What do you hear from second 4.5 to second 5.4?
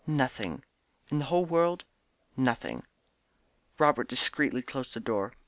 closed the door.